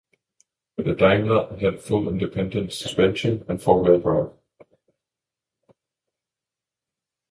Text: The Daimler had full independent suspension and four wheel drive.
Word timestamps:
The 0.77 0.95
Daimler 0.95 1.57
had 1.61 1.79
full 1.79 2.09
independent 2.09 2.73
suspension 2.73 3.45
and 3.47 3.61
four 3.61 3.83
wheel 3.83 3.99
drive. 3.99 4.31